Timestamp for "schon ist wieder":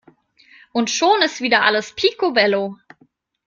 0.89-1.61